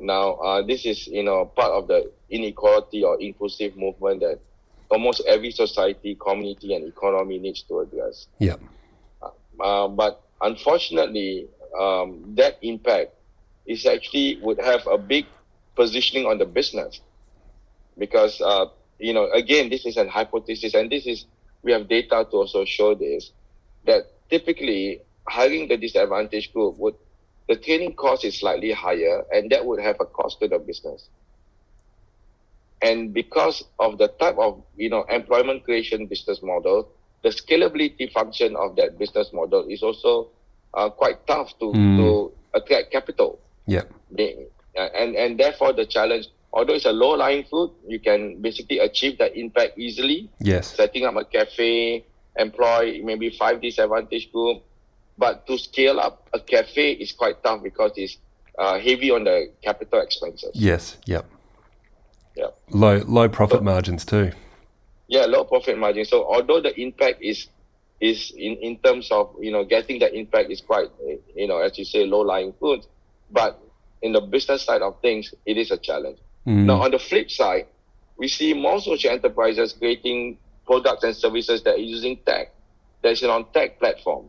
Now, 0.00 0.32
uh, 0.36 0.62
this 0.62 0.86
is 0.86 1.06
you 1.08 1.22
know 1.22 1.44
part 1.44 1.72
of 1.72 1.88
the 1.88 2.10
inequality 2.30 3.04
or 3.04 3.20
inclusive 3.20 3.76
movement 3.76 4.20
that 4.20 4.40
almost 4.90 5.22
every 5.28 5.50
society, 5.50 6.14
community, 6.14 6.74
and 6.74 6.88
economy 6.88 7.38
needs 7.38 7.62
to 7.64 7.80
address. 7.80 8.28
Yeah. 8.38 8.56
Uh, 9.60 9.88
but 9.88 10.22
unfortunately, 10.40 11.48
um, 11.78 12.34
that 12.36 12.58
impact 12.62 13.12
is 13.66 13.86
actually 13.86 14.38
would 14.42 14.60
have 14.60 14.86
a 14.86 14.98
big 14.98 15.26
positioning 15.76 16.26
on 16.26 16.38
the 16.38 16.46
business. 16.46 17.00
because 17.98 18.40
uh, 18.40 18.66
you 18.98 19.12
know 19.12 19.30
again 19.32 19.68
this 19.68 19.84
is 19.86 19.96
an 19.96 20.08
hypothesis 20.08 20.74
and 20.74 20.90
this 20.90 21.06
is 21.06 21.26
we 21.62 21.72
have 21.72 21.88
data 21.88 22.26
to 22.30 22.36
also 22.36 22.64
show 22.64 22.94
this 22.94 23.32
that 23.86 24.02
typically 24.30 25.00
hiring 25.28 25.68
the 25.68 25.76
disadvantaged 25.76 26.52
group 26.52 26.76
would 26.78 26.94
the 27.48 27.56
training 27.56 27.94
cost 27.94 28.24
is 28.24 28.38
slightly 28.38 28.72
higher 28.72 29.24
and 29.32 29.50
that 29.50 29.64
would 29.64 29.80
have 29.80 29.96
a 30.00 30.06
cost 30.06 30.38
to 30.40 30.48
the 30.48 30.58
business 30.58 31.08
and 32.82 33.12
because 33.12 33.64
of 33.78 33.98
the 33.98 34.08
type 34.20 34.36
of 34.38 34.62
you 34.76 34.88
know 34.88 35.02
employment 35.08 35.64
creation 35.64 36.06
business 36.06 36.42
model 36.42 36.88
the 37.22 37.30
scalability 37.30 38.10
function 38.12 38.54
of 38.56 38.76
that 38.76 38.98
business 38.98 39.30
model 39.32 39.66
is 39.68 39.82
also 39.82 40.28
uh, 40.74 40.90
quite 40.90 41.26
tough 41.26 41.50
to, 41.58 41.66
mm. 41.66 41.96
to 41.96 42.32
attract 42.54 42.90
capital 42.90 43.38
yeah 43.66 43.82
and 44.76 45.14
and 45.16 45.38
therefore 45.38 45.72
the 45.72 45.86
challenge 45.86 46.28
although 46.52 46.74
it's 46.74 46.86
a 46.86 46.92
low 46.92 47.10
lying 47.10 47.44
fruit 47.44 47.72
you 47.86 47.98
can 47.98 48.40
basically 48.40 48.78
achieve 48.78 49.18
that 49.18 49.36
impact 49.36 49.78
easily 49.78 50.30
yes 50.40 50.74
setting 50.74 51.04
up 51.04 51.16
a 51.16 51.24
cafe 51.24 52.04
employ 52.36 53.00
maybe 53.02 53.30
five 53.30 53.60
disadvantaged 53.60 54.32
group 54.32 54.62
but 55.18 55.46
to 55.46 55.58
scale 55.58 55.98
up 55.98 56.26
a 56.32 56.40
cafe 56.40 56.92
is 56.92 57.12
quite 57.12 57.42
tough 57.42 57.62
because 57.62 57.92
it's 57.96 58.16
uh, 58.58 58.78
heavy 58.78 59.10
on 59.10 59.24
the 59.24 59.50
capital 59.62 60.00
expenses. 60.00 60.50
Yes. 60.54 60.96
Yep. 61.06 61.26
Yep. 62.36 62.58
Low 62.70 62.98
low 62.98 63.28
profit 63.28 63.58
so, 63.58 63.64
margins 63.64 64.04
too. 64.04 64.32
Yeah, 65.08 65.24
low 65.26 65.44
profit 65.44 65.78
margin. 65.78 66.04
So 66.04 66.24
although 66.24 66.60
the 66.60 66.78
impact 66.80 67.20
is 67.20 67.48
is 68.00 68.32
in, 68.36 68.56
in 68.56 68.78
terms 68.78 69.10
of 69.10 69.34
you 69.40 69.50
know 69.50 69.64
getting 69.64 69.98
the 69.98 70.12
impact 70.14 70.50
is 70.50 70.60
quite 70.60 70.88
you 71.34 71.48
know 71.48 71.58
as 71.58 71.76
you 71.78 71.84
say 71.84 72.04
low 72.06 72.20
lying 72.20 72.52
fruit, 72.58 72.86
but 73.30 73.60
in 74.02 74.12
the 74.12 74.20
business 74.20 74.62
side 74.62 74.82
of 74.82 75.00
things 75.00 75.34
it 75.46 75.56
is 75.56 75.70
a 75.70 75.76
challenge. 75.76 76.18
Mm. 76.46 76.64
Now 76.64 76.82
on 76.82 76.90
the 76.90 76.98
flip 76.98 77.30
side, 77.30 77.66
we 78.16 78.28
see 78.28 78.54
more 78.54 78.80
social 78.80 79.10
enterprises 79.10 79.72
creating 79.72 80.38
products 80.66 81.04
and 81.04 81.16
services 81.16 81.62
that 81.64 81.74
are 81.74 81.78
using 81.78 82.18
tech, 82.26 82.54
that's 83.02 83.22
on 83.22 83.46
tech 83.52 83.78
platform 83.78 84.28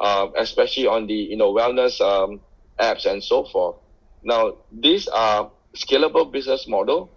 uh, 0.00 0.28
especially 0.38 0.86
on 0.86 1.06
the 1.06 1.14
you 1.14 1.36
know 1.36 1.52
wellness 1.52 2.00
um, 2.00 2.40
apps 2.80 3.06
and 3.06 3.22
so 3.22 3.44
forth. 3.44 3.76
Now 4.24 4.56
these 4.72 5.06
are 5.08 5.50
scalable 5.76 6.32
business 6.32 6.66
model. 6.66 7.10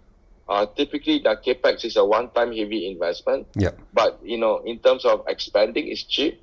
Uh, 0.48 0.66
typically, 0.66 1.18
the 1.20 1.36
capex 1.44 1.84
is 1.84 1.96
a 1.96 2.04
one-time 2.04 2.52
heavy 2.54 2.90
investment. 2.90 3.46
Yeah. 3.54 3.70
But 3.92 4.20
you 4.22 4.38
know, 4.38 4.58
in 4.58 4.78
terms 4.78 5.04
of 5.04 5.24
expanding, 5.26 5.88
it's 5.88 6.02
cheap. 6.02 6.40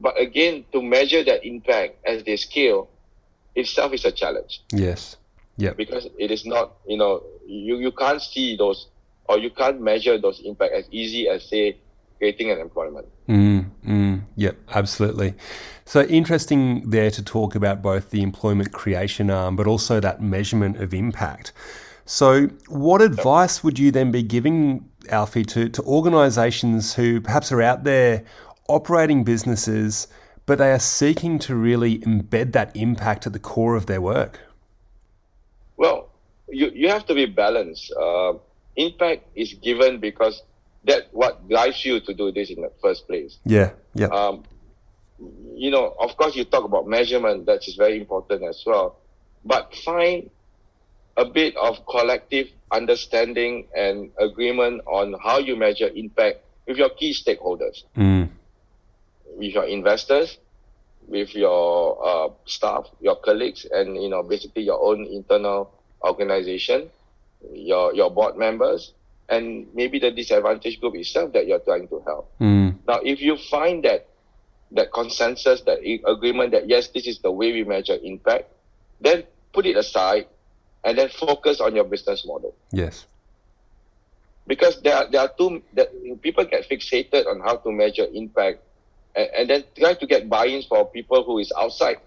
But 0.00 0.20
again, 0.20 0.64
to 0.72 0.82
measure 0.82 1.24
that 1.24 1.44
impact 1.44 1.96
as 2.06 2.22
they 2.24 2.36
scale, 2.36 2.88
itself 3.54 3.92
is 3.92 4.04
a 4.04 4.12
challenge. 4.12 4.62
Yes. 4.72 5.16
Yeah. 5.56 5.72
Because 5.72 6.06
it 6.18 6.30
is 6.30 6.46
not, 6.46 6.76
you 6.86 6.96
know, 6.96 7.22
you, 7.46 7.78
you 7.78 7.90
can't 7.90 8.22
see 8.22 8.56
those 8.56 8.86
or 9.28 9.38
you 9.38 9.50
can't 9.50 9.80
measure 9.80 10.18
those 10.18 10.40
impact 10.40 10.72
as 10.72 10.84
easy 10.90 11.28
as 11.28 11.44
say 11.48 11.76
creating 12.18 12.50
an 12.50 12.58
employment. 12.58 13.06
Mm, 13.28 13.70
mm, 13.86 14.22
yep, 14.36 14.56
absolutely. 14.74 15.34
So 15.84 16.02
interesting 16.02 16.88
there 16.88 17.10
to 17.10 17.22
talk 17.22 17.54
about 17.54 17.82
both 17.82 18.10
the 18.10 18.22
employment 18.22 18.72
creation 18.72 19.30
arm, 19.30 19.56
but 19.56 19.66
also 19.66 20.00
that 20.00 20.20
measurement 20.20 20.78
of 20.78 20.92
impact. 20.92 21.52
So, 22.10 22.46
what 22.68 23.02
advice 23.02 23.62
would 23.62 23.78
you 23.78 23.90
then 23.90 24.10
be 24.10 24.22
giving, 24.22 24.88
Alfie, 25.10 25.44
to, 25.44 25.68
to 25.68 25.82
organisations 25.82 26.94
who 26.94 27.20
perhaps 27.20 27.52
are 27.52 27.60
out 27.60 27.84
there 27.84 28.24
operating 28.66 29.24
businesses, 29.24 30.08
but 30.46 30.56
they 30.56 30.72
are 30.72 30.78
seeking 30.78 31.38
to 31.40 31.54
really 31.54 31.98
embed 31.98 32.52
that 32.52 32.74
impact 32.74 33.26
at 33.26 33.34
the 33.34 33.38
core 33.38 33.76
of 33.76 33.84
their 33.84 34.00
work? 34.00 34.40
Well, 35.76 36.08
you, 36.48 36.70
you 36.74 36.88
have 36.88 37.04
to 37.08 37.14
be 37.14 37.26
balanced. 37.26 37.92
Uh, 37.92 38.38
impact 38.76 39.26
is 39.34 39.52
given 39.52 40.00
because 40.00 40.42
that 40.84 41.08
what 41.12 41.46
drives 41.46 41.84
you 41.84 42.00
to 42.00 42.14
do 42.14 42.32
this 42.32 42.48
in 42.48 42.62
the 42.62 42.72
first 42.80 43.06
place. 43.06 43.36
Yeah, 43.44 43.72
yeah. 43.92 44.06
Um, 44.06 44.44
you 45.54 45.70
know, 45.70 45.94
of 46.00 46.16
course, 46.16 46.34
you 46.34 46.46
talk 46.46 46.64
about 46.64 46.88
measurement. 46.88 47.44
That 47.44 47.68
is 47.68 47.74
very 47.74 48.00
important 48.00 48.44
as 48.44 48.62
well. 48.64 48.96
But 49.44 49.74
find 49.84 50.30
a 51.18 51.24
bit 51.24 51.56
of 51.56 51.84
collective 51.86 52.46
understanding 52.70 53.66
and 53.76 54.10
agreement 54.18 54.80
on 54.86 55.14
how 55.20 55.38
you 55.38 55.56
measure 55.56 55.90
impact 55.94 56.38
with 56.66 56.76
your 56.78 56.90
key 56.90 57.12
stakeholders, 57.12 57.82
mm. 57.96 58.28
with 59.36 59.52
your 59.52 59.64
investors, 59.64 60.38
with 61.08 61.34
your 61.34 61.98
uh, 62.06 62.28
staff, 62.46 62.86
your 63.00 63.16
colleagues, 63.16 63.66
and 63.70 64.00
you 64.00 64.08
know, 64.08 64.22
basically 64.22 64.62
your 64.62 64.80
own 64.80 65.04
internal 65.06 65.72
organization, 66.02 66.88
your 67.52 67.92
your 67.94 68.10
board 68.10 68.36
members, 68.36 68.92
and 69.28 69.66
maybe 69.74 69.98
the 69.98 70.12
disadvantaged 70.12 70.80
group 70.80 70.94
itself 70.94 71.32
that 71.32 71.46
you're 71.48 71.60
trying 71.60 71.88
to 71.88 72.00
help. 72.06 72.30
Mm. 72.40 72.78
Now, 72.86 73.00
if 73.02 73.20
you 73.20 73.36
find 73.50 73.82
that 73.84 74.06
that 74.70 74.92
consensus, 74.92 75.62
that 75.62 75.80
agreement 76.06 76.52
that 76.52 76.68
yes, 76.68 76.88
this 76.88 77.08
is 77.08 77.18
the 77.18 77.32
way 77.32 77.52
we 77.52 77.64
measure 77.64 77.98
impact, 78.02 78.52
then 79.00 79.24
put 79.52 79.66
it 79.66 79.76
aside 79.76 80.26
and 80.84 80.96
then 80.98 81.08
focus 81.08 81.60
on 81.60 81.74
your 81.74 81.84
business 81.84 82.24
model. 82.26 82.54
Yes. 82.72 83.06
Because 84.46 84.80
there 84.80 84.96
are, 84.96 85.10
there 85.10 85.20
are 85.20 85.30
two 85.36 85.62
that 85.74 85.90
people 86.22 86.44
get 86.44 86.68
fixated 86.68 87.26
on 87.26 87.40
how 87.40 87.56
to 87.56 87.70
measure 87.70 88.06
impact 88.12 88.60
and, 89.14 89.28
and 89.36 89.50
then 89.50 89.64
try 89.76 89.94
to 89.94 90.06
get 90.06 90.28
buy-ins 90.28 90.66
for 90.66 90.88
people 90.88 91.24
who 91.24 91.38
is 91.38 91.52
outside 91.58 91.98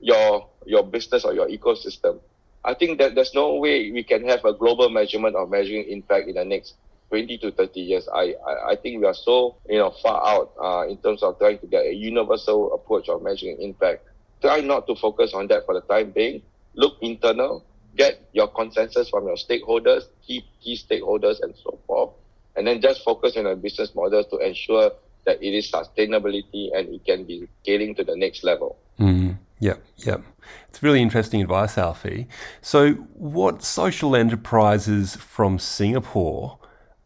your 0.00 0.46
your 0.66 0.84
business 0.84 1.24
or 1.24 1.32
your 1.32 1.48
ecosystem. 1.48 2.20
I 2.64 2.74
think 2.74 2.98
that 2.98 3.14
there's 3.14 3.34
no 3.34 3.54
way 3.54 3.90
we 3.90 4.02
can 4.02 4.26
have 4.28 4.44
a 4.44 4.52
global 4.52 4.90
measurement 4.90 5.36
of 5.36 5.50
measuring 5.50 5.88
impact 5.88 6.28
in 6.28 6.34
the 6.34 6.44
next 6.44 6.74
20 7.08 7.38
to 7.38 7.50
30 7.52 7.80
years. 7.80 8.08
I, 8.12 8.34
I, 8.46 8.70
I 8.72 8.76
think 8.76 9.00
we 9.00 9.06
are 9.06 9.14
so 9.14 9.56
you 9.68 9.78
know 9.78 9.94
far 10.02 10.20
out 10.26 10.52
uh, 10.62 10.86
in 10.88 10.98
terms 10.98 11.22
of 11.22 11.38
trying 11.38 11.58
to 11.60 11.66
get 11.66 11.86
a 11.86 11.94
universal 11.94 12.74
approach 12.74 13.08
of 13.08 13.22
measuring 13.22 13.62
impact. 13.62 14.04
Try 14.42 14.60
not 14.60 14.86
to 14.86 14.94
focus 14.94 15.32
on 15.34 15.48
that 15.48 15.64
for 15.64 15.74
the 15.74 15.80
time 15.80 16.10
being. 16.10 16.42
Look 16.74 16.98
internal, 17.00 17.64
get 17.96 18.28
your 18.32 18.48
consensus 18.48 19.08
from 19.10 19.26
your 19.26 19.36
stakeholders, 19.36 20.04
key 20.26 20.44
key 20.62 20.76
stakeholders, 20.76 21.40
and 21.42 21.54
so 21.62 21.78
forth, 21.86 22.10
and 22.56 22.66
then 22.66 22.80
just 22.80 23.04
focus 23.04 23.36
on 23.36 23.46
a 23.46 23.56
business 23.56 23.94
model 23.94 24.24
to 24.24 24.38
ensure 24.38 24.92
that 25.24 25.42
it 25.42 25.54
is 25.54 25.70
sustainability 25.70 26.70
and 26.74 26.88
it 26.88 27.04
can 27.04 27.24
be 27.24 27.46
scaling 27.62 27.94
to 27.94 28.04
the 28.04 28.16
next 28.16 28.44
level. 28.44 28.78
Mm. 28.98 29.38
Yep, 29.60 29.82
yep. 29.98 30.22
It's 30.68 30.82
really 30.82 31.02
interesting 31.02 31.42
advice, 31.42 31.76
Alfie. 31.76 32.28
So, 32.62 32.92
what 33.14 33.62
social 33.62 34.14
enterprises 34.14 35.16
from 35.16 35.58
Singapore 35.58 36.58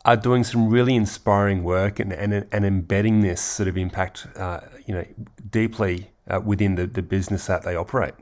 are 0.05 0.17
doing 0.17 0.45
some 0.45 0.69
really 0.69 0.95
inspiring 0.95 1.63
work 1.63 1.99
and, 1.99 2.13
and, 2.13 2.47
and 2.53 2.65
embedding 2.65 3.21
this 3.21 3.41
sort 3.41 3.69
of 3.69 3.77
impact, 3.77 4.27
uh, 4.37 4.61
you 4.87 4.95
know, 4.95 5.05
deeply 5.49 6.11
uh, 6.29 6.41
within 6.45 6.75
the, 6.75 6.87
the 6.87 7.03
business 7.03 7.47
that 7.47 7.63
they 7.63 7.75
operate? 7.75 8.15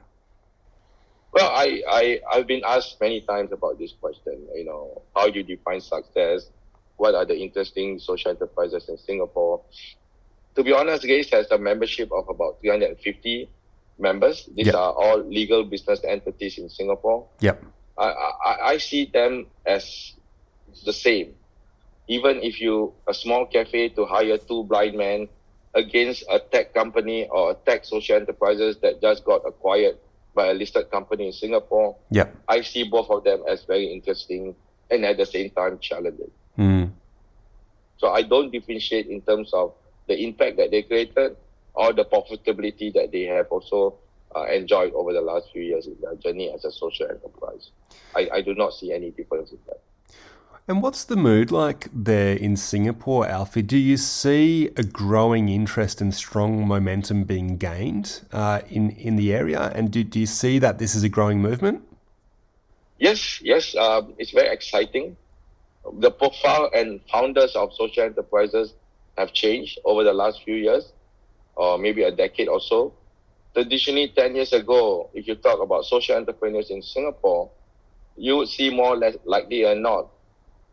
Well, 1.33 1.49
I, 1.49 1.83
I, 1.89 2.21
I've 2.33 2.47
been 2.47 2.63
asked 2.67 3.01
many 3.01 3.21
times 3.21 3.53
about 3.53 3.79
this 3.79 3.93
question. 3.93 4.47
You 4.55 4.65
know, 4.65 5.03
how 5.15 5.31
do 5.31 5.39
you 5.39 5.45
define 5.45 5.81
success? 5.81 6.51
What 6.97 7.15
are 7.15 7.25
the 7.25 7.39
interesting 7.39 7.99
social 7.99 8.33
enterprises 8.33 8.89
in 8.89 8.99
Singapore? 8.99 9.63
To 10.57 10.65
be 10.65 10.73
honest, 10.73 11.05
RAISE 11.05 11.31
has 11.31 11.51
a 11.51 11.59
membership 11.59 12.11
of 12.13 12.29
about 12.29 12.61
350 12.61 13.49
members. 13.99 14.49
These 14.53 14.67
yep. 14.67 14.75
are 14.75 14.93
all 14.93 15.19
legal 15.23 15.65
business 15.65 16.01
entities 16.05 16.59
in 16.59 16.69
Singapore. 16.69 17.27
Yep. 17.41 17.65
I, 17.97 18.05
I, 18.05 18.57
I 18.73 18.79
see 18.79 19.07
them 19.07 19.47
as 19.65 20.15
the 20.85 20.93
same. 20.93 21.35
Even 22.09 22.43
if 22.43 22.61
you 22.61 22.93
a 23.07 23.15
small 23.15 23.47
cafe 23.47 23.91
to 23.91 24.05
hire 24.05 24.37
two 24.39 24.65
blind 24.65 24.97
men 24.97 25.29
against 25.75 26.25
a 26.29 26.41
tech 26.41 26.75
company 26.75 27.29
or 27.31 27.53
a 27.53 27.55
tech 27.55 27.85
social 27.85 28.17
enterprises 28.17 28.77
that 28.83 29.01
just 29.01 29.25
got 29.25 29.47
acquired 29.47 29.97
by 30.35 30.49
a 30.49 30.55
listed 30.55 30.91
company 30.91 31.27
in 31.27 31.33
Singapore. 31.33 31.97
Yep. 32.11 32.35
I 32.49 32.63
see 32.63 32.85
both 32.85 33.11
of 33.11 33.25
them 33.25 33.43
as 33.49 33.65
very 33.65 33.93
interesting 33.93 34.55
and 34.91 35.05
at 35.05 35.17
the 35.17 35.27
same 35.27 35.51
time 35.51 35.79
challenging. 35.81 36.31
Mm. 36.59 36.93
So 37.99 38.09
I 38.09 38.23
don't 38.23 38.51
differentiate 38.51 39.07
in 39.07 39.21
terms 39.23 39.53
of 39.53 39.75
the 40.09 40.23
impact 40.23 40.57
that 40.57 40.71
they 40.71 40.83
created 40.83 41.37
or 41.75 41.93
the 41.93 42.05
profitability 42.05 42.93
that 42.95 43.13
they 43.13 43.23
have 43.25 43.47
also 43.51 43.99
uh, 44.35 44.47
enjoyed 44.47 44.93
over 44.93 45.13
the 45.13 45.21
last 45.21 45.51
few 45.53 45.63
years 45.63 45.87
in 45.87 45.97
their 46.01 46.15
journey 46.17 46.53
as 46.53 46.65
a 46.65 46.73
social 46.73 47.07
enterprise. 47.09 47.71
I, 48.15 48.29
I 48.35 48.41
do 48.43 48.55
not 48.55 48.75
see 48.75 48.93
any 48.93 49.11
difference 49.11 49.53
in 49.53 49.59
that. 49.67 49.81
And 50.71 50.85
what's 50.85 51.03
the 51.03 51.17
mood 51.17 51.51
like 51.51 51.89
there 51.93 52.37
in 52.37 52.57
Singapore, 52.57 53.27
Alfie? 53.27 53.61
Do 53.61 53.77
you 53.77 53.97
see 53.97 54.71
a 54.77 54.85
growing 54.85 55.49
interest 55.49 56.01
and 56.01 56.15
strong 56.15 56.65
momentum 56.65 57.25
being 57.25 57.57
gained 57.57 58.21
uh, 58.31 58.61
in 58.69 58.91
in 58.91 59.17
the 59.17 59.35
area? 59.35 59.73
And 59.75 59.91
do, 59.91 60.05
do 60.05 60.21
you 60.21 60.27
see 60.27 60.61
that 60.61 60.79
this 60.79 60.95
is 60.95 61.03
a 61.03 61.09
growing 61.09 61.43
movement? 61.43 61.83
Yes, 63.01 63.43
yes, 63.43 63.75
um, 63.75 64.15
it's 64.17 64.31
very 64.31 64.47
exciting. 64.55 65.17
The 65.99 66.13
profile 66.13 66.71
and 66.73 67.01
founders 67.11 67.57
of 67.57 67.75
social 67.75 68.05
enterprises 68.05 68.75
have 69.19 69.33
changed 69.33 69.81
over 69.85 70.05
the 70.05 70.13
last 70.13 70.45
few 70.45 70.55
years 70.55 70.93
or 71.57 71.79
maybe 71.79 72.05
a 72.05 72.13
decade 72.13 72.47
or 72.47 72.61
so. 72.61 72.95
Traditionally, 73.55 74.13
10 74.15 74.37
years 74.37 74.53
ago, 74.53 75.11
if 75.15 75.27
you 75.27 75.35
talk 75.35 75.59
about 75.61 75.85
social 75.87 76.15
entrepreneurs 76.15 76.71
in 76.71 76.81
Singapore, 76.81 77.51
you 78.17 78.37
would 78.37 78.49
see 78.49 78.71
more 78.71 78.95
or 78.95 78.97
less 78.97 79.17
likely 79.25 79.65
or 79.65 79.75
not 79.75 80.07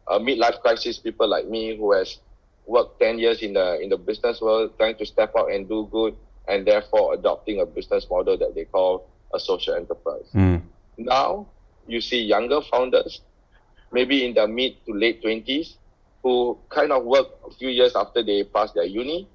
uh, 0.08 0.20
midlife 0.20 0.60
crisis 0.62 0.98
people 0.98 1.28
like 1.28 1.48
me 1.48 1.76
who 1.76 1.92
has 1.92 2.18
worked 2.66 3.00
10 3.00 3.20
years 3.20 3.42
in 3.42 3.54
the 3.54 3.80
in 3.80 3.90
the 3.90 3.98
business 3.98 4.42
world 4.42 4.72
trying 4.78 4.96
to 4.98 5.06
step 5.06 5.34
out 5.38 5.52
and 5.52 5.68
do 5.68 5.88
good 5.92 6.16
and 6.48 6.66
therefore 6.66 7.14
adopting 7.14 7.60
a 7.62 7.66
business 7.66 8.06
model 8.10 8.38
that 8.38 8.56
they 8.56 8.66
call 8.66 9.08
a 9.34 9.40
social 9.40 9.76
enterprise. 9.76 10.28
Mm. 10.34 10.62
Now 10.98 11.48
you 11.88 12.02
see 12.02 12.22
younger 12.22 12.62
founders, 12.62 13.22
maybe 13.92 14.26
in 14.26 14.34
the 14.34 14.48
mid 14.48 14.74
to 14.86 14.94
late 14.94 15.24
20s, 15.24 15.76
who 16.24 16.58
kind 16.70 16.92
of 16.92 17.04
work 17.04 17.28
a 17.46 17.54
few 17.54 17.70
years 17.70 17.96
after 17.96 18.24
they 18.24 18.44
pass 18.44 18.72
their 18.72 18.86
uni 18.86 19.28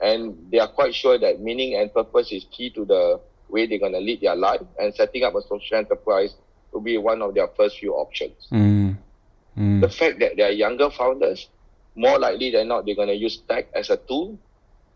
and 0.00 0.34
they 0.50 0.58
are 0.58 0.68
quite 0.68 0.94
sure 0.94 1.18
that 1.18 1.40
meaning 1.40 1.74
and 1.74 1.92
purpose 1.92 2.32
is 2.32 2.46
key 2.50 2.70
to 2.70 2.84
the 2.84 3.20
way 3.48 3.66
they're 3.66 3.78
going 3.78 3.92
to 3.92 3.98
lead 3.98 4.20
their 4.20 4.36
life 4.36 4.60
and 4.78 4.94
setting 4.94 5.24
up 5.24 5.34
a 5.34 5.42
social 5.42 5.76
enterprise 5.76 6.34
will 6.72 6.80
be 6.80 6.96
one 6.96 7.20
of 7.20 7.34
their 7.34 7.48
first 7.48 7.78
few 7.78 7.94
options. 7.94 8.46
Mm. 8.52 8.89
Mm. 9.60 9.82
The 9.82 9.90
fact 9.90 10.18
that 10.20 10.36
they 10.36 10.42
are 10.42 10.50
younger 10.50 10.90
founders, 10.90 11.48
more 11.94 12.18
likely 12.18 12.50
than 12.50 12.68
not, 12.68 12.86
they're 12.86 12.94
going 12.94 13.08
to 13.08 13.14
use 13.14 13.42
tech 13.46 13.68
as 13.74 13.90
a 13.90 13.98
tool 13.98 14.38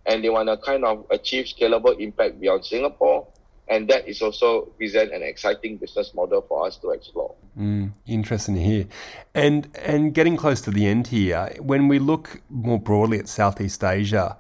and 0.06 0.24
they 0.24 0.30
want 0.30 0.48
to 0.48 0.56
kind 0.56 0.84
of 0.84 1.04
achieve 1.10 1.46
scalable 1.46 1.98
impact 2.00 2.40
beyond 2.40 2.64
Singapore. 2.64 3.26
And 3.68 3.88
that 3.88 4.06
is 4.06 4.20
also 4.20 4.62
present 4.78 5.12
an 5.12 5.22
exciting 5.22 5.78
business 5.78 6.12
model 6.14 6.42
for 6.42 6.66
us 6.66 6.76
to 6.78 6.90
explore. 6.90 7.34
Mm, 7.58 7.92
interesting 8.06 8.54
to 8.56 8.62
hear. 8.62 8.86
And 9.34 9.68
and 9.82 10.12
getting 10.12 10.36
close 10.36 10.60
to 10.62 10.70
the 10.70 10.86
end 10.86 11.06
here, 11.06 11.50
when 11.60 11.88
we 11.88 11.98
look 11.98 12.42
more 12.50 12.78
broadly 12.78 13.18
at 13.18 13.28
Southeast 13.28 13.82
Asia, 13.82 14.36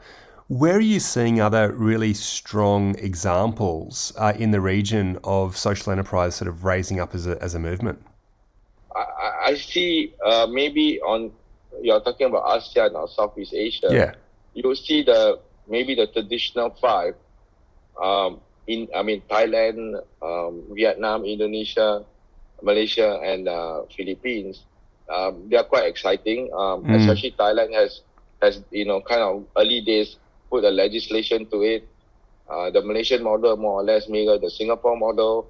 where 0.48 0.76
are 0.76 0.80
you 0.80 1.00
seeing 1.00 1.40
other 1.40 1.72
really 1.72 2.12
strong 2.12 2.98
examples 2.98 4.12
uh, 4.18 4.34
in 4.38 4.50
the 4.50 4.60
region 4.60 5.18
of 5.24 5.56
social 5.56 5.90
enterprise 5.90 6.34
sort 6.34 6.48
of 6.48 6.64
raising 6.64 7.00
up 7.00 7.14
as 7.14 7.26
a, 7.26 7.42
as 7.42 7.54
a 7.54 7.58
movement? 7.58 8.04
I, 9.44 9.54
see 9.54 10.14
uh, 10.24 10.46
maybe 10.50 11.00
on, 11.00 11.32
you're 11.82 12.00
talking 12.00 12.28
about 12.28 12.44
ASEAN 12.46 12.94
or 12.94 13.08
Southeast 13.08 13.52
Asia. 13.54 13.88
Yeah. 13.90 14.14
You 14.54 14.74
see 14.74 15.02
the, 15.02 15.38
maybe 15.68 15.94
the 15.94 16.06
traditional 16.06 16.70
five, 16.80 17.14
um, 18.00 18.40
in, 18.66 18.88
I 18.96 19.02
mean, 19.02 19.22
Thailand, 19.28 20.00
um, 20.22 20.62
Vietnam, 20.72 21.24
Indonesia, 21.24 22.04
Malaysia, 22.62 23.20
and 23.22 23.48
uh, 23.48 23.82
Philippines. 23.94 24.64
Um, 25.08 25.48
they 25.50 25.56
are 25.56 25.64
quite 25.64 25.84
exciting. 25.84 26.50
Um, 26.54 26.84
Mm. 26.84 27.00
Especially 27.00 27.32
Thailand 27.32 27.74
has, 27.74 28.00
has, 28.40 28.62
you 28.70 28.84
know, 28.86 29.00
kind 29.00 29.20
of 29.20 29.44
early 29.56 29.80
days 29.80 30.16
put 30.50 30.64
a 30.64 30.70
legislation 30.70 31.46
to 31.50 31.62
it. 31.62 31.86
Uh, 32.48 32.70
the 32.70 32.80
Malaysian 32.80 33.22
model 33.22 33.56
more 33.56 33.80
or 33.80 33.84
less 33.84 34.08
mirror 34.08 34.38
the 34.38 34.50
Singapore 34.50 34.96
model. 34.96 35.46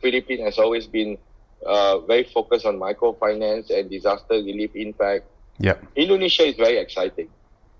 Philippines 0.00 0.42
has 0.44 0.58
always 0.58 0.86
been 0.86 1.16
uh, 1.66 1.98
very 2.00 2.24
focused 2.24 2.66
on 2.66 2.78
microfinance 2.78 3.70
and 3.70 3.90
disaster 3.90 4.34
relief 4.34 4.70
impact. 4.74 5.24
Yep. 5.58 5.84
Indonesia 5.96 6.44
is 6.44 6.56
very 6.56 6.78
exciting. 6.78 7.28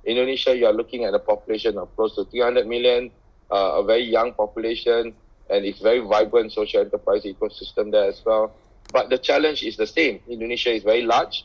Indonesia, 0.04 0.56
you 0.56 0.66
are 0.66 0.72
looking 0.72 1.04
at 1.04 1.14
a 1.14 1.18
population 1.18 1.78
of 1.78 1.94
close 1.96 2.14
to 2.16 2.24
300 2.24 2.66
million, 2.66 3.10
uh, 3.50 3.80
a 3.80 3.84
very 3.84 4.04
young 4.04 4.32
population, 4.32 5.14
and 5.50 5.64
it's 5.64 5.80
very 5.80 6.00
vibrant 6.00 6.52
social 6.52 6.80
enterprise 6.80 7.24
ecosystem 7.24 7.90
there 7.90 8.08
as 8.08 8.22
well. 8.24 8.52
But 8.92 9.10
the 9.10 9.18
challenge 9.18 9.62
is 9.62 9.76
the 9.76 9.86
same. 9.86 10.20
Indonesia 10.28 10.72
is 10.72 10.82
very 10.82 11.02
large. 11.02 11.44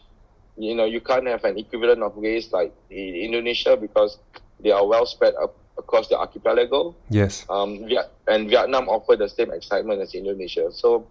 You 0.58 0.76
know, 0.76 0.86
you 0.86 1.00
can't 1.00 1.26
have 1.28 1.46
an 1.46 1.58
equivalent 1.58 2.04
of 2.04 2.14
RAISE 2.18 2.52
like 2.52 2.74
in 2.90 3.16
Indonesia 3.16 3.78
because 3.78 4.20
they 4.60 4.72
are 4.72 4.86
well 4.86 5.06
spread 5.06 5.34
up 5.36 5.56
across 5.78 6.10
the 6.10 6.20
archipelago. 6.20 6.96
Yes. 7.10 7.46
Um, 7.50 7.88
and 8.28 8.50
Vietnam 8.50 8.90
offer 8.90 9.16
the 9.16 9.30
same 9.30 9.52
excitement 9.52 10.02
as 10.02 10.14
Indonesia. 10.14 10.70
So, 10.72 11.08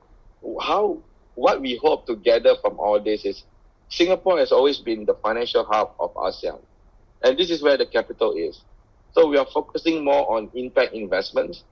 how 0.61 0.99
what 1.38 1.61
we 1.61 1.76
hope 1.76 2.07
to 2.07 2.16
gather 2.16 2.54
from 2.61 2.78
all 2.80 2.99
this 3.00 3.25
is 3.25 3.45
Singapore 3.88 4.38
has 4.38 4.50
always 4.50 4.78
been 4.78 5.04
the 5.04 5.14
financial 5.14 5.64
hub 5.64 5.95
of 6.00 6.12
ASEAN, 6.14 6.59
and 7.23 7.38
this 7.38 7.50
is 7.50 7.62
where 7.62 7.76
the 7.78 7.87
capital 7.87 8.35
is. 8.35 8.61
So 9.12 9.29
we 9.29 9.38
are 9.38 9.46
focusing 9.46 10.05
more 10.05 10.31
on 10.31 10.51
impact 10.55 10.94
investments. 10.94 11.62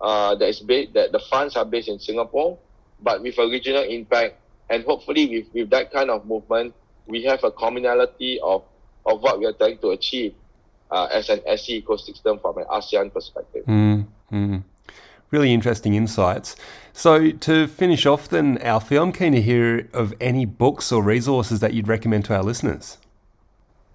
Uh, 0.00 0.34
that 0.34 0.48
is 0.48 0.58
based, 0.58 0.94
that 0.94 1.12
the 1.12 1.20
funds 1.30 1.56
are 1.56 1.64
based 1.64 1.88
in 1.88 2.00
Singapore, 2.00 2.58
but 3.00 3.22
with 3.22 3.38
a 3.38 3.46
regional 3.46 3.84
impact, 3.84 4.34
and 4.68 4.82
hopefully 4.84 5.28
with, 5.28 5.54
with 5.54 5.70
that 5.70 5.92
kind 5.92 6.10
of 6.10 6.26
movement, 6.26 6.74
we 7.06 7.22
have 7.22 7.44
a 7.44 7.52
commonality 7.52 8.40
of 8.42 8.64
of 9.06 9.22
what 9.22 9.38
we 9.38 9.46
are 9.46 9.52
trying 9.52 9.78
to 9.78 9.90
achieve 9.90 10.34
uh, 10.90 11.08
as 11.12 11.28
an 11.28 11.40
SE 11.46 11.82
ecosystem 11.82 12.40
from 12.40 12.58
an 12.58 12.64
ASEAN 12.64 13.12
perspective. 13.12 13.64
Mm, 13.66 14.06
mm. 14.32 14.62
Really 15.32 15.54
interesting 15.54 15.94
insights. 15.94 16.54
So, 16.92 17.30
to 17.30 17.66
finish 17.66 18.04
off, 18.04 18.28
then, 18.28 18.58
Alfie, 18.58 18.98
I'm 18.98 19.12
keen 19.12 19.32
to 19.32 19.40
hear 19.40 19.88
of 19.94 20.12
any 20.20 20.44
books 20.44 20.92
or 20.92 21.02
resources 21.02 21.60
that 21.60 21.72
you'd 21.72 21.88
recommend 21.88 22.26
to 22.26 22.36
our 22.36 22.42
listeners. 22.42 22.98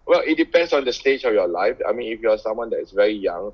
Well, 0.07 0.23
it 0.25 0.35
depends 0.35 0.73
on 0.73 0.83
the 0.83 0.91
stage 0.91 1.25
of 1.25 1.33
your 1.33 1.47
life. 1.47 1.77
I 1.87 1.91
mean, 1.93 2.11
if 2.11 2.21
you're 2.21 2.39
someone 2.39 2.71
that 2.71 2.79
is 2.79 2.89
very 2.89 3.13
young, 3.13 3.53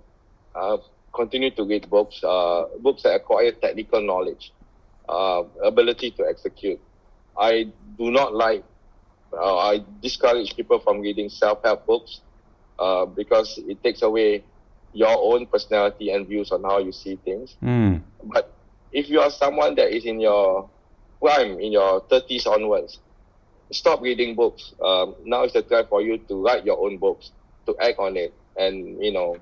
uh, 0.55 0.77
continue 1.13 1.51
to 1.51 1.65
read 1.65 1.89
books, 1.89 2.23
uh, 2.23 2.67
books 2.79 3.03
that 3.03 3.15
acquire 3.15 3.51
technical 3.51 4.01
knowledge, 4.01 4.53
uh, 5.09 5.43
ability 5.61 6.11
to 6.11 6.25
execute. 6.25 6.79
I 7.37 7.67
do 7.97 8.11
not 8.11 8.33
like, 8.33 8.63
uh, 9.33 9.57
I 9.57 9.83
discourage 10.01 10.55
people 10.55 10.79
from 10.79 11.01
reading 11.01 11.27
self-help 11.27 11.85
books 11.85 12.21
uh, 12.79 13.07
because 13.07 13.57
it 13.67 13.83
takes 13.83 14.03
away 14.03 14.45
your 14.93 15.17
own 15.17 15.47
personality 15.47 16.12
and 16.12 16.27
views 16.27 16.51
on 16.51 16.63
how 16.63 16.79
you 16.79 16.91
see 16.91 17.17
things. 17.17 17.58
Mm, 17.63 18.01
But 18.23 18.53
if 18.91 19.10
you 19.10 19.19
are 19.21 19.32
someone 19.32 19.75
that 19.75 19.91
is 19.95 20.06
in 20.06 20.19
your 20.21 20.69
prime, 21.21 21.60
in 21.60 21.71
your 21.73 22.01
30s 22.01 22.47
onwards, 22.47 22.99
stop 23.71 24.01
reading 24.01 24.36
books. 24.36 24.73
Um, 24.84 25.15
now 25.25 25.43
is 25.43 25.53
the 25.53 25.63
time 25.63 25.86
for 25.89 26.01
you 26.01 26.17
to 26.17 26.43
write 26.43 26.65
your 26.65 26.79
own 26.86 26.97
books, 26.97 27.32
to 27.67 27.75
act 27.82 27.99
on 27.99 28.17
it, 28.17 28.34
and 28.58 29.03
you 29.03 29.12
know, 29.12 29.38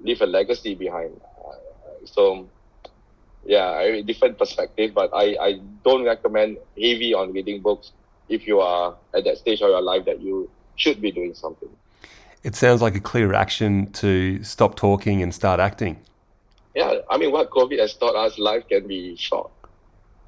leave 0.00 0.20
a 0.20 0.26
legacy 0.26 0.74
behind. 0.74 1.20
Uh, 1.22 2.06
so, 2.06 2.50
yeah, 3.44 3.80
a 3.80 4.02
different 4.02 4.38
perspective, 4.38 4.92
but 4.94 5.10
I, 5.14 5.36
I 5.40 5.60
don't 5.84 6.04
recommend 6.04 6.58
heavy 6.76 7.14
on 7.14 7.32
reading 7.32 7.62
books 7.62 7.92
if 8.28 8.46
you 8.46 8.60
are 8.60 8.96
at 9.14 9.24
that 9.24 9.38
stage 9.38 9.62
of 9.62 9.70
your 9.70 9.80
life 9.82 10.04
that 10.06 10.20
you 10.20 10.50
should 10.76 11.00
be 11.00 11.10
doing 11.10 11.34
something. 11.34 11.70
It 12.44 12.54
sounds 12.54 12.80
like 12.80 12.94
a 12.94 13.00
clear 13.00 13.34
action 13.34 13.90
to 13.92 14.42
stop 14.42 14.76
talking 14.76 15.22
and 15.22 15.34
start 15.34 15.60
acting. 15.60 15.98
yeah, 16.74 16.98
I 17.10 17.18
mean, 17.18 17.32
what 17.32 17.50
COVID 17.50 17.78
has 17.78 17.94
taught 17.94 18.14
us, 18.14 18.38
life 18.38 18.68
can 18.68 18.86
be 18.86 19.16
short, 19.16 19.50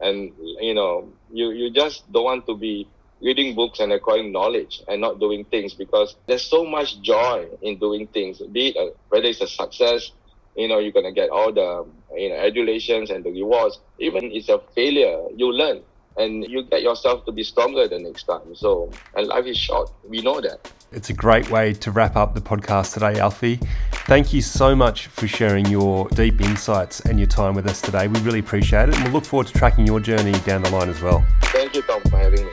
and 0.01 0.33
you 0.61 0.75
know, 0.75 1.09
you 1.33 1.51
you 1.51 1.71
just 1.71 2.11
don't 2.13 2.25
want 2.25 2.47
to 2.47 2.57
be 2.57 2.87
reading 3.23 3.55
books 3.55 3.81
and 3.81 3.93
acquiring 3.93 4.33
knowledge 4.33 4.83
and 4.89 5.01
not 5.01 5.21
doing 5.21 5.45
things 5.45 5.75
because 5.75 6.17
there's 6.27 6.43
so 6.43 6.65
much 6.65 7.01
joy 7.03 7.47
in 7.63 7.79
doing 7.79 8.07
things. 8.07 8.39
Be 8.39 8.69
it 8.69 8.77
a, 8.77 8.93
whether 9.11 9.27
it's 9.27 9.43
a 9.43 9.47
success, 9.47 10.13
you 10.57 10.69
know, 10.69 10.79
you're 10.79 10.93
gonna 10.93 11.13
get 11.13 11.31
all 11.31 11.53
the 11.53 11.87
you 12.17 12.31
know 12.31 12.37
adulations 12.37 13.11
and 13.11 13.23
the 13.25 13.31
rewards. 13.31 13.79
Even 13.99 14.33
it's 14.33 14.49
a 14.49 14.59
failure, 14.75 15.21
you 15.37 15.53
learn 15.53 15.83
and 16.17 16.45
you 16.45 16.63
get 16.65 16.83
yourself 16.83 17.25
to 17.27 17.33
be 17.33 17.43
stronger 17.43 17.89
the 17.89 17.99
next 17.99 18.25
time. 18.25 18.55
So, 18.55 18.91
and 19.15 19.27
life 19.27 19.47
is 19.47 19.57
short. 19.57 19.91
We 20.09 20.21
know 20.21 20.41
that. 20.41 20.71
It's 20.93 21.11
a 21.11 21.15
great 21.15 21.51
way 21.51 21.73
to 21.75 21.91
wrap 21.93 22.17
up 22.17 22.35
the 22.35 22.41
podcast 22.41 22.95
today, 22.95 23.21
Alfie. 23.21 23.61
Thank 24.07 24.33
you 24.33 24.43
so 24.43 24.75
much 24.75 25.07
for 25.07 25.29
sharing 25.29 25.67
your 25.67 26.09
deep 26.09 26.41
insights 26.41 27.01
and 27.01 27.19
your 27.19 27.29
time 27.29 27.55
with 27.55 27.67
us 27.67 27.81
today. 27.81 28.09
We 28.09 28.19
really 28.21 28.41
appreciate 28.41 28.89
it, 28.89 28.97
and 28.97 29.05
we'll 29.05 29.13
look 29.13 29.25
forward 29.25 29.47
to 29.47 29.53
tracking 29.53 29.87
your 29.87 30.01
journey 30.01 30.33
down 30.41 30.63
the 30.63 30.71
line 30.71 30.89
as 30.89 31.01
well. 31.01 31.25
Thank 31.43 31.77
you, 31.77 31.83
Tom, 31.83 32.03
for 32.03 32.19
having 32.19 32.45
me. 32.45 32.53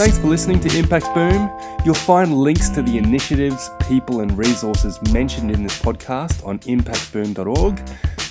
Thanks 0.00 0.16
for 0.16 0.28
listening 0.28 0.60
to 0.60 0.78
Impact 0.78 1.12
Boom. 1.12 1.50
You'll 1.84 1.94
find 1.94 2.34
links 2.34 2.70
to 2.70 2.80
the 2.80 2.96
initiatives, 2.96 3.68
people, 3.86 4.20
and 4.20 4.38
resources 4.38 4.98
mentioned 5.12 5.50
in 5.50 5.62
this 5.62 5.78
podcast 5.78 6.42
on 6.46 6.58
impactboom.org. 6.60 7.82